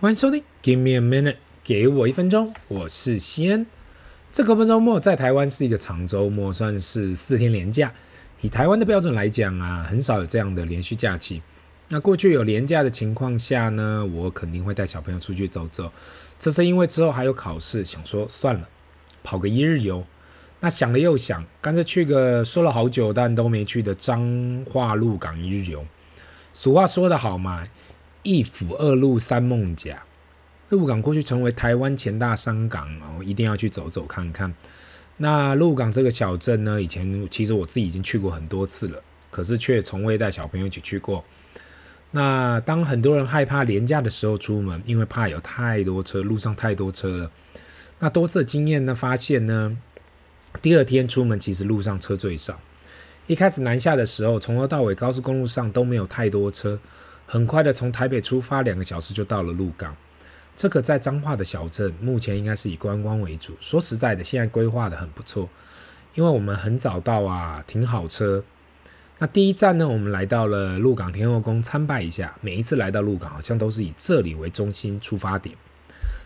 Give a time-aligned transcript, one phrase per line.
[0.00, 3.66] 欢迎收听，Give me a minute，给我一分钟，我是西恩。
[4.32, 7.92] 这个周末在台湾是一个长周末，算是四天连假。
[8.40, 11.42] 以台湾的标准来讲啊，很少有这样的连续假期。
[11.88, 15.92] 那过去有连假的情况下呢，我肯定会带小朋友出去走走。
[16.38, 18.66] 这是因为之后还有考试，想说算了，
[19.22, 20.02] 跑个一日游。
[20.60, 25.84] 那想了又想，干脆去个说了好久但都没去的彰化鹿港一日游。
[26.54, 27.68] 俗话说得好嘛。
[28.22, 30.02] 一府二路三梦甲，
[30.68, 34.52] 鹿港过去成为台湾前大商港哦，一定要去走走看看。
[35.16, 41.24] 那鹿港这个小镇呢，以前其实我自己已经去过很多次了，可是却从未带小朋友一起去过。
[42.10, 47.30] 那当很多人害怕廉价的时候出门，因为怕有太多车，路上太多车了。
[48.00, 49.76] 那多次经验呢，发现呢，
[50.60, 52.60] 第二天出门其实路上车最少。
[53.26, 56.78] 一开始南下的时候，从头到尾高速公路上都没有太多车。
[57.32, 59.96] 很快的从台北出发，两个小时就到了鹿港。
[60.56, 63.56] 这个在彰化的小镇，目前应该是以观光为主。
[63.60, 65.48] 说实在的，现在规划的很不错，
[66.14, 68.42] 因为我们很早到啊，停好车。
[69.18, 72.34] 那第一站呢，我们来到了鹿港天后宫参拜一下。
[72.40, 75.54] 每一次来到鹿港，好像都是以这里为中心出发点。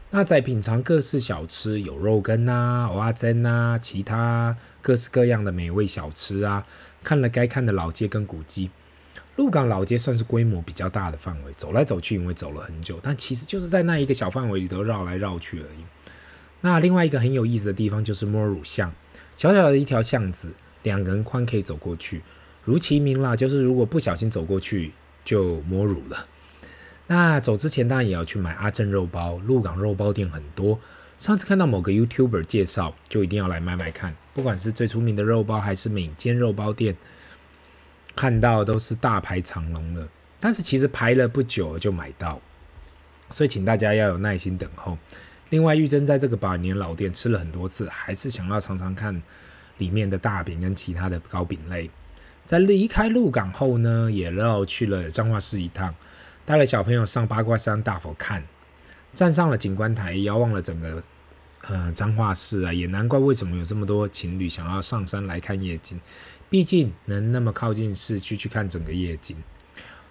[0.08, 6.64] 那在品尝各式小吃，有肉羹啊、蚵仔煎啊，其他各式各样的美味小吃啊，
[7.02, 8.70] 看了该看的老街跟古迹。
[9.36, 15.84] 鹿港老街算是规模比较大的范围，走来走去，因为走了很久，但其实就是在那一个小范围里头绕来绕去而已。
[16.60, 18.92] 那另外一个很有意思的地方就是摸乳巷，
[19.34, 20.52] 小小的一条巷子，
[20.84, 22.22] 两个人宽可以走过去，
[22.64, 24.92] 如其名啦，就是如果不小心走过去
[25.24, 26.28] 就摸乳了。
[27.08, 30.78] 那走之前当然也要去买阿正肉包，鹿港肉包店很多，
[31.18, 36.96] 上次看到某个 YouTuber 介绍，就一定要来买买看，不管是最出名的肉包还是每间肉包店。
[38.16, 40.08] 看到都是大排长龙了，
[40.40, 42.40] 但是其实排了不久就买到，
[43.30, 44.96] 所以请大家要有耐心等候。
[45.50, 49.22] 另外，玉珍在这个百年老店吃了很多次，还是想要尝尝看
[49.78, 51.90] 里面的大饼跟其他的糕饼类。
[52.44, 55.94] 在离开鹿港后呢，也绕去了彰化市一趟，
[56.44, 58.42] 带了小朋友上八卦山大佛看，
[59.14, 61.02] 站上了景观台，遥望了整个
[61.68, 66.00] 呃彰化市啊，也难怪为什么有这么多情侣想要上山来看夜景。
[66.50, 69.36] 毕竟能那么靠近市区去看整个夜景，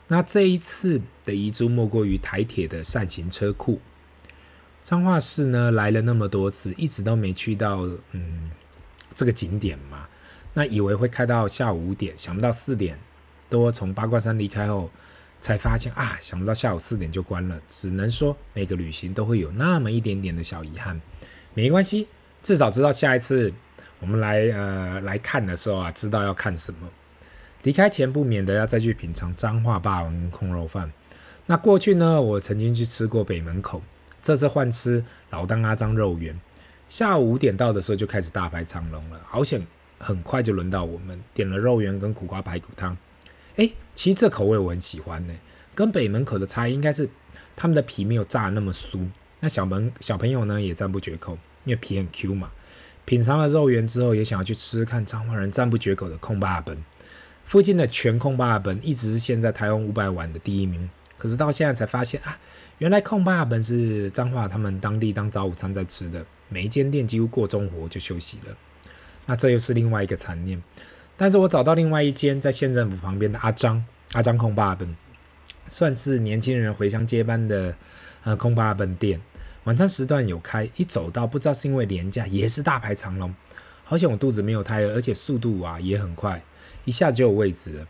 [0.08, 3.80] 那这一次的遗珠莫过于台铁的扇形车库。
[4.81, 8.52] 彰化市呢，来了那么多次，一直都没去到嗯
[9.16, 10.09] 这个景点嘛。
[10.53, 13.00] 那以为会开到下午五点，想不到四点
[13.50, 14.92] 多从八卦山离开后，
[15.40, 17.62] 才发现啊，想不到下午四点就关了。
[17.69, 21.00] 只能说每个旅行都会有那么一点点的小遗憾，
[21.53, 22.08] 没关系，
[22.41, 23.53] 至少知道下一次。
[24.00, 26.90] 我们来呃来看的时候啊，知道要看什么。
[27.62, 30.92] 离开前不免的要再去品尝彰化霸王跟控肉饭。
[31.46, 33.81] 那过去呢，我曾经去吃过北门口，
[34.22, 36.38] 这次换吃老当阿张肉圆。
[36.90, 39.66] 下午五点到的时候就开始大排长龙了，好险，
[40.00, 42.97] 很快就轮到我们点了肉圆跟苦瓜排骨汤。
[43.56, 45.34] 哎，其实这口味我很喜欢呢，
[45.74, 47.08] 跟北门口的差异应该是
[47.56, 49.08] 他们的皮没有炸那么酥。
[49.44, 52.50] 那小朋小朋友呢也赞不绝口，因为皮很 Q 嘛。
[53.04, 56.78] 品尝了肉圆之后，也想要去吃吃看彰化人赞不绝口的控肉饭。
[57.44, 62.40] 附近的全控肉饭一直是现在台湾五百碗的第一名，可是到现在才发现啊，
[62.78, 66.25] 原来控肉饭是彰化他们当地当早午餐在吃的。
[66.48, 68.56] 每一间店几乎过中午就休息了，
[69.25, 70.64] 那这又是另外一个残念。
[71.18, 73.84] 但是我找到另外一间在县政府旁边的阿张
[74.14, 74.96] 阿张控肉饭，
[75.68, 77.75] 算是年轻人回乡接班的
[78.24, 79.20] 呃控肉饭店。
[79.66, 83.34] 晚餐时段有开，一走到不知道是因为连假，也是大排长龙。
[83.85, 86.44] 好险我肚子没有太饿，而且速度啊也很快，
[86.85, 87.88] 一下就有位置了。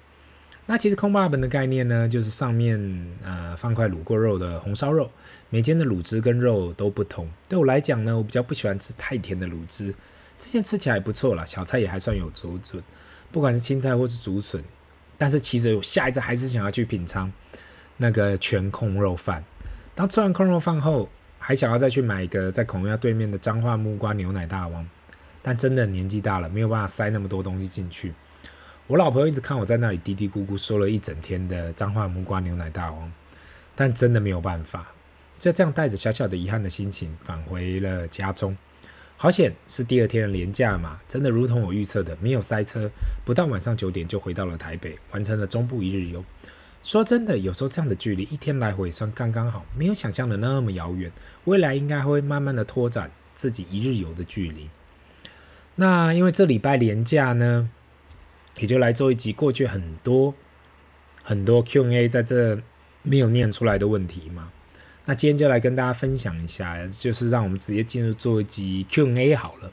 [0.65, 2.79] 那其实空霸本的概念呢，就是上面
[3.23, 5.09] 呃放块卤过肉的红烧肉，
[5.49, 7.29] 每间的卤汁跟肉都不同。
[7.49, 9.93] 对我来讲呢，我比较不喜欢吃太甜的卤汁，
[10.39, 12.81] 这间吃起来不错啦，小菜也还算有水准，
[13.31, 14.63] 不管是青菜或是竹笋。
[15.17, 17.31] 但是其实我下一次还是想要去品尝
[17.97, 19.43] 那个全控肉饭。
[19.95, 21.09] 当吃完控肉饭后，
[21.45, 24.87] 还想要再去买一个在孔庙对面的彰化木瓜牛奶大王，
[25.41, 28.13] 但真的年纪大了，没有办法塞那么多东西进去。
[28.87, 33.11] 我老婆一直看我在那里嘀嘀咕咕说了一整天的彰化木瓜牛奶大王，
[33.75, 34.93] 但真的没有办法，
[35.37, 38.55] 就这样带着小小的遗憾的心情返回了家中。
[39.17, 42.89] 好险是第二天的连假嘛，真的如同我预测的，没有塞车，
[43.25, 46.23] 不到晚上九点就回到了台北，完成了中部一日游。
[46.83, 51.09] 说真的，有时候这样的距离一天来回算刚刚好，没有想象的那么遥远。
[51.45, 54.69] 未来应该会慢慢的拓展自己一日游的距离。
[55.75, 57.69] 那因为这礼拜连假呢，
[58.57, 60.35] 也就来做一集过去很多
[61.23, 62.61] 很多 Q&A 在这
[63.01, 64.51] 没有念出来的问题嘛。
[65.05, 69.71] 那今天就来跟大家分享一下，就是让我们直接进入做一集 Q&A 好了。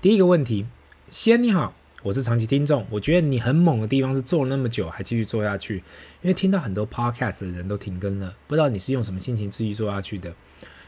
[0.00, 0.66] 第一个问题，
[1.08, 1.74] 先你好，
[2.04, 5.78] 我是长期听众，我觉得你很猛的地方是做了那么久还继续做下去，
[6.22, 10.32] 因为听到很多 Podcast 的人都停更了，不知道你是用什么心情继续做下去的。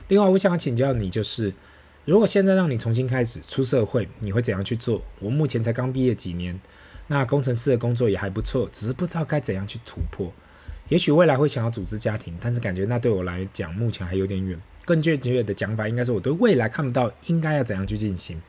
[0.06, 1.52] 另外，我想请教你，就是
[2.04, 5.02] 如果现在让你重新开始出社会，你会怎样去做？
[5.18, 6.60] 我目前才刚毕业几年，
[7.08, 10.32] 那工程师的工作也还不错，只是不知道该怎样去突破。
[10.90, 14.56] 也许未来会想要组织家庭，但是感觉那对我来讲目前还有点远。
[14.84, 18.40] 更确切的讲法，应该是我对未来看不到应该要怎样去进行。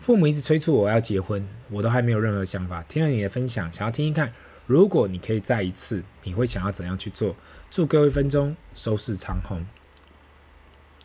[0.00, 2.82] 父母一直催促我要结婚，我都还没有任何想法。
[2.88, 4.32] 听了你的分享，想要听听看，
[4.66, 7.36] 如果你可以再一次，你会想要怎样去做？
[7.70, 9.66] 祝各位分钟收视长虹。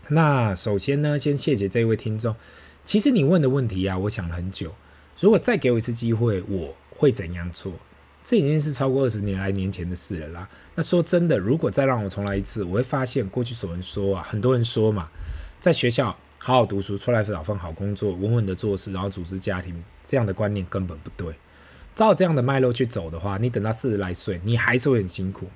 [0.08, 2.34] 那首先呢，先谢谢这位听众。
[2.86, 4.74] 其实你问的问题啊，我想了很久。
[5.20, 7.74] 如果再给我一次机会，我会怎样做？
[8.24, 10.50] 这已经是超过二十年来年前的事了啦。
[10.74, 15.10] 那说真的，如果再让我重来一次，我会发现过去所人说啊，很多人说嘛，
[15.60, 21.34] 在学校好好读书，出来找份好工作，稳稳的做事，然后组织家庭，这样的观念根本不对。
[21.96, 25.48] 照这样的脉络去走的话，你等到四十来岁，你还是会很辛苦。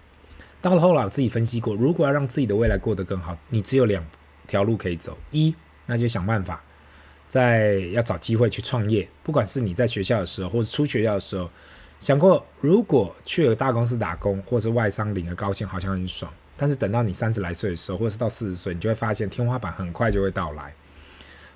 [0.64, 4.04] 到了后来，我自己分析过，如果要让自己的未来过得更好，你只有两
[4.48, 5.54] 条路可以走：一，
[5.86, 6.64] 那就想办法，
[7.28, 11.48] 在要找机会去创业，不管是你在学校的时候，或者出学校的时候。
[12.00, 16.34] 想过，如果去了大公司打工，或是外商领个高薪，好像很爽。
[16.62, 20.76] 但是等到你三十来岁的时候，或者是到四十岁，你就会发现天花板很快就会到来。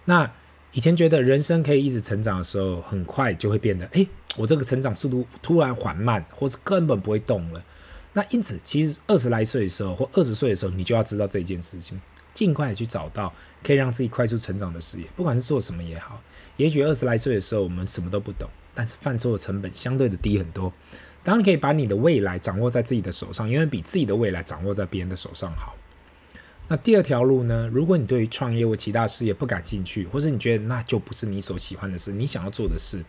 [0.06, 0.32] 那
[0.72, 4.08] 以前觉得人生可以一直成长的时候，很快就会变得，诶，
[4.38, 7.62] 我这个成长速度突然缓慢，或是根本不会动了。
[8.14, 12.00] 那因此，其实二十来岁的时候，或二十岁的时候，你就要知道这件事情，
[12.34, 16.22] 尽快去找到可以让自己快速成长的事业，不管是做什么也好。
[16.56, 18.50] 也许二十来岁的时候，我们什么都不懂。
[18.76, 20.74] 但是犯错的成本相对的低很多，
[21.24, 25.76] 当然可以把你的未来掌握在自己的手上，因为比自己的未来掌握在别人的手上好。
[26.68, 27.70] 那第二条路呢？
[27.72, 33.04] 如果你对于创业或其他事业不感兴趣，或是你觉得那就不是你所喜欢的事，你想要做的事，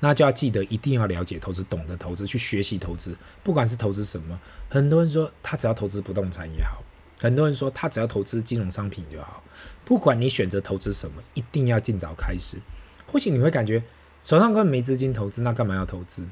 [0.00, 3.16] 那就要记得一定要了解投资，懂得投资，去学习投资。
[3.42, 6.82] 不管是投资什么，很多人说他只要投资不动产也好，
[7.20, 9.42] 很多人说他只要投资金融商品就好。
[9.84, 12.58] 不管你选择投资什么，一定要尽早开始。
[13.06, 13.82] 或许你会感觉。
[14.20, 16.26] 手上根本没资金投资，那干嘛要投资？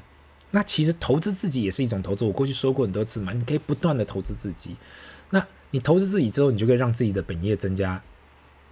[0.51, 2.23] 那其实投资自己也是一种投资。
[2.23, 4.75] 我过去说过很多次嘛，你可以不断的投资自己。
[5.29, 8.01] 那你投资自己之后，你就可以让自己的本业增加，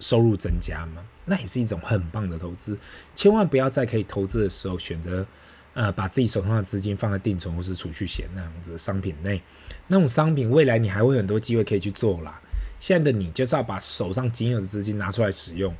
[0.00, 2.78] 收入增加嘛，那也是一种很棒的投资。
[3.14, 5.26] 千万不要在可以投资的时候选择，
[5.74, 9.42] 呃，把自己手上的资金放在定存或是储蓄险那样子的商品内。
[9.88, 12.40] 那种商品未来你还会很多机会可以去做啦。
[12.80, 15.74] 现在的你就是要把手上仅有的资金拿出来使用。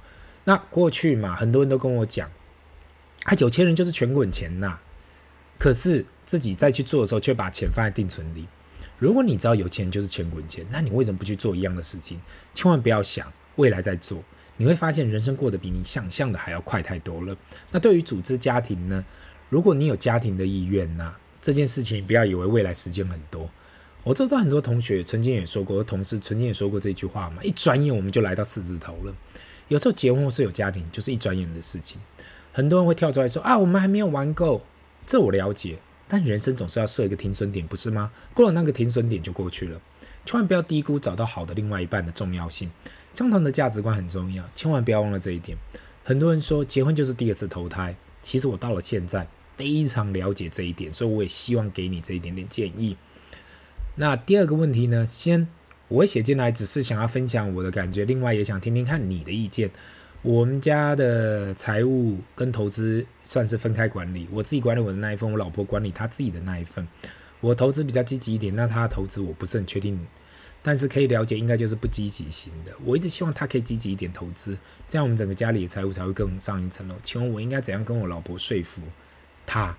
[0.45, 2.31] 那过去嘛，很多人都跟我讲。
[3.25, 4.79] 啊，有钱人就是全滚钱呐，
[5.59, 8.47] 可是自己再去做的时候，却把钱放在定存里。
[8.99, 12.19] 如果你知道有钱就是钱滚钱，那你为什么不去做一样的事情？
[12.55, 14.23] 千万不要想未来再做，
[14.57, 17.37] 你会发现人生过得比你想象的还要快太多了。
[17.71, 19.05] 那对于组织家庭呢？
[19.49, 23.49] 如果你有家庭的意愿呐，这件事情不要以为未来时间很多。
[24.03, 29.15] 我知道很多同学曾经也说过，同事曾经也说过这句话嘛，一转眼我们就来到四字头了。
[29.69, 32.01] 有时候结婚或是有家庭，就是一转眼的事情。
[32.53, 34.63] 很多人会跳出来说啊，我们还没有玩够，
[35.07, 35.79] 这我了解。
[36.09, 38.13] 但人生总是要设一个停损点，不是吗？
[38.33, 39.81] 过了那个停损点就过去了。
[40.25, 42.71] 千万不要低估找到好的另外一半的重要性。
[43.13, 45.57] 相同的价值观很重要，千万不要忘了这一点。
[46.05, 49.27] 很多人说结婚就是第二次投胎，其实我到了现在
[49.57, 52.97] 非常了解这一点，所以我也希望给你这一点点建议。
[53.97, 55.05] 那第二个问题呢？
[55.05, 55.49] 先
[55.89, 59.71] 我会写进来，只是想要分享我的感觉，另外也想听听看你的意见。
[60.27, 66.85] 我们家的财务跟投资算是分开管理，我自己管理我的那一份，我老婆管理她自己的那一份。
[67.39, 70.05] 我投资比较积极一点，那她的投资我不是很确定，
[70.65, 72.73] 但是可以了解，应该就是不积极型的。
[72.85, 76.97] 我一直希望她可以积极一点投资，这样我们整个家里的财务才会更上一层楼。
[77.05, 78.83] 请问我应该怎样跟我老婆说服
[79.47, 79.77] 她？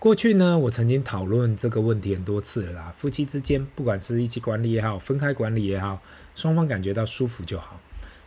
[0.00, 2.94] 过去呢，我曾经讨论这个问题很多次了啦。
[2.96, 6.02] 夫妻之间，不管是一起管理也好，分开管理也好，
[6.34, 7.80] 双方感觉到舒服就好。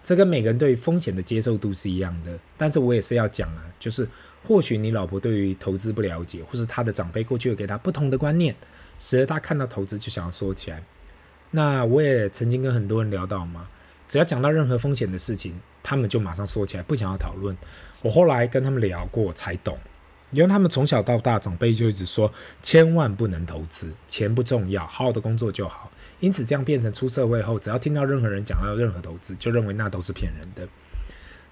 [0.07, 4.07] 这跟每个人对于风险的接受度是一样的，但是我也是要讲啊，就是
[4.41, 8.55] 或许你老婆对于投资不了解，或是她的长辈过去有给她不同的观念，
[8.97, 10.81] 使得她看到投资就想要说起来。
[11.51, 13.67] 那我也曾经跟很多人聊到嘛，
[14.07, 17.57] 只要讲到任何风险的事情，他们就马上说起来，不想要讨论。
[18.01, 19.77] 我后来跟他们聊过才懂。
[20.31, 22.31] 因为他们从小到大，长辈就一直说，
[22.61, 25.91] 千万不能投资，钱不重要，好好的工作就好。
[26.19, 30.67] 因此，这样变成出社会后，只要听到任何人讲到任何投资，就认为那都是骗人的。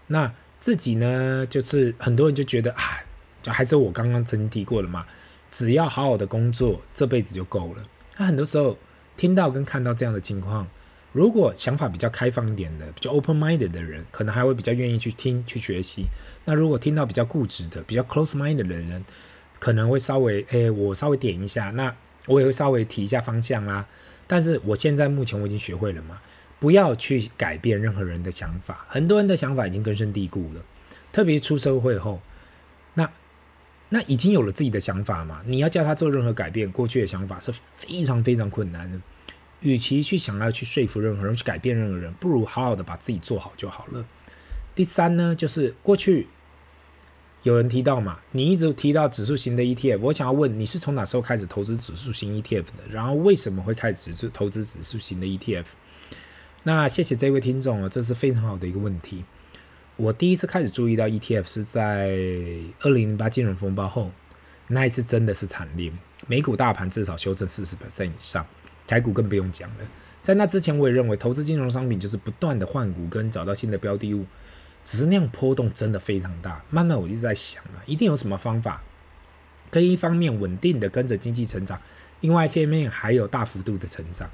[0.08, 2.82] 那自己呢，就是很多人就觉得啊，
[3.41, 5.05] 就还是我刚刚曾经提过的嘛，
[5.51, 7.86] 只要好好的工作，这辈子就够了。
[8.17, 8.77] 那很多时候，
[9.15, 10.67] 听到跟看到这样的情况，
[11.15, 16.07] 如果想法比较开放一点的，比较 open minded 的人，可能还会比较愿意去听去学习。
[16.43, 19.05] 那如果听到比较固执的、比较 close minded 的人，
[19.57, 21.95] 可能会稍微，诶，我稍微点一下，那
[22.27, 23.88] 我也会稍微提一下方向啦。
[24.27, 26.19] 但是我现在目前我已经学会了嘛，
[26.60, 28.86] 不要去改变任何人的想法。
[28.89, 30.62] 很多人的想法已经根深蒂固了，
[31.13, 32.19] 特别出社会后，
[32.95, 33.10] 那
[33.88, 39.00] 那已经有了自己的想法嘛，你要叫他做任何改变，过去的想法是非常非常困难的。
[39.62, 44.05] 与其去想要去说服任何人，去改变任何人，不如好好的把自己做好就好了。
[44.75, 46.27] 第三呢，就是过去
[47.43, 52.83] 有人提到嘛，你一直提到指数型的 ETF，我想要问你是从哪时候开始投资指数型 ETF 的？
[52.89, 55.65] 然后为什么会开始指数投资指数型的 ETF？
[56.63, 59.24] 那谢谢这位听众啊，这是非常好的一个问题。
[59.97, 62.07] 我第一次开始注意到 ETF 是在
[62.81, 64.12] 二零零八金融风暴后，
[64.67, 65.91] 那一次真的是惨烈，
[66.27, 68.45] 美股大盘至少修正四十 percent 以上。
[68.88, 69.86] 台股更不用讲了，
[70.22, 74.25] 在那之前，我也认为投资金融商品就是不断的换股跟找到新的标的物，
[74.84, 76.63] 只是那样波动真的非常大。
[76.70, 78.84] 慢慢我一直在想了，一定有什么方法，
[79.72, 81.82] 可以一方面稳定的跟着经济成长，
[82.22, 84.30] 另外一方面还有大幅度的成长。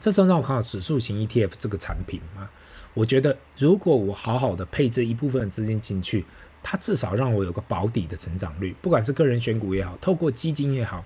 [0.00, 2.48] 这时候让我看到指数型 ETF 这个产品嘛，
[2.94, 6.24] 我觉得如果我好好的配置一部分的资金进去，
[6.62, 11.04] 它至少让我有个保底的成长率，不管是个人选股也好，透过基金也好。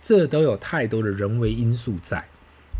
[0.00, 2.28] 这都有太多的人为因素在，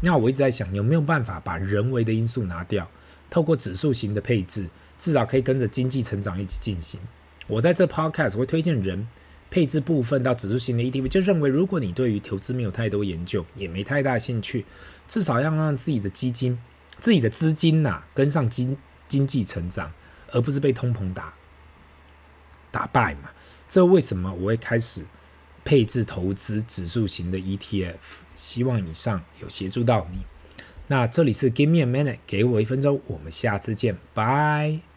[0.02, 2.88] 那我一直在想，有没有办法把人为的因素拿掉，
[3.28, 7.00] 透过指数型的配置，至少可以跟着经济成长一起进行。
[7.48, 9.08] 我在这 podcast 会推荐人
[9.50, 14.64] 配置部分到指数型的 ETF，就认为如果你对于投资没有太多研究，也没太大兴趣，
[15.06, 16.58] 至少要让自己的基金、
[16.96, 18.76] 自己的资金呐、跟上经
[19.08, 19.92] 经济成长，
[20.30, 21.34] 而不是被通膨打
[22.70, 23.30] 打败嘛。
[23.68, 25.04] 这为什么我会开始？
[25.68, 27.92] 配置投资指数型的 ETF，
[28.34, 30.20] 希望以上有协助到你。
[30.86, 34.87] 那这里是 Give me a minute，给我一分钟，我们下次见，拜。